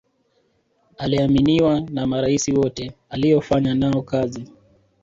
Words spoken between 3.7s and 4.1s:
nao